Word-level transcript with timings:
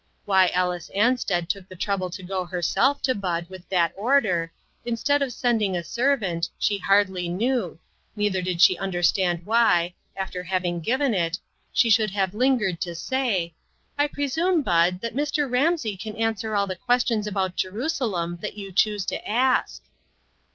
Why 0.25 0.47
Alice 0.47 0.89
Ansted 0.95 1.47
took 1.47 1.69
the 1.69 1.75
trouble 1.75 2.09
to 2.09 2.23
go 2.23 2.37
286 2.39 2.55
INTERRUPTED. 2.55 2.65
herself 2.65 3.01
to 3.03 3.13
Bud 3.13 3.45
with 3.51 3.69
the 3.69 3.91
order, 3.95 4.51
instead 4.83 5.21
of 5.21 5.31
sending 5.31 5.77
a 5.77 5.83
servant, 5.83 6.49
she 6.57 6.79
hardly 6.79 7.29
knew, 7.29 7.77
neither 8.15 8.41
did 8.41 8.61
she 8.61 8.79
understand 8.79 9.45
why, 9.45 9.93
after 10.15 10.41
having 10.41 10.79
given 10.79 11.13
it, 11.13 11.37
she 11.71 11.91
should 11.91 12.09
have 12.09 12.33
lingered 12.33 12.81
to 12.81 12.95
say:" 12.95 13.53
I 13.99 14.07
presume, 14.07 14.63
Bud, 14.63 15.01
that 15.01 15.15
Mr. 15.15 15.47
Ramsey 15.47 15.95
can 15.97 16.15
answer 16.15 16.55
all 16.55 16.65
the 16.65 16.75
questions 16.75 17.27
about 17.27 17.55
Jerusalem 17.55 18.39
that 18.41 18.57
you 18.57 18.71
choose 18.71 19.05
to 19.05 19.27
ask." 19.29 19.83